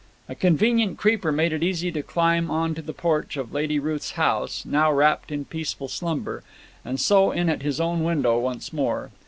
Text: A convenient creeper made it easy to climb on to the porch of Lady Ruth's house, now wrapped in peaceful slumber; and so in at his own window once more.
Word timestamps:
A 0.27 0.33
convenient 0.33 0.97
creeper 0.97 1.31
made 1.31 1.53
it 1.53 1.61
easy 1.61 1.91
to 1.91 2.01
climb 2.01 2.49
on 2.49 2.73
to 2.73 2.81
the 2.81 2.91
porch 2.91 3.37
of 3.37 3.53
Lady 3.53 3.77
Ruth's 3.77 4.13
house, 4.13 4.65
now 4.65 4.91
wrapped 4.91 5.31
in 5.31 5.45
peaceful 5.45 5.87
slumber; 5.87 6.41
and 6.83 6.99
so 6.99 7.29
in 7.29 7.49
at 7.49 7.61
his 7.61 7.79
own 7.79 8.03
window 8.03 8.39
once 8.39 8.73
more. 8.73 9.11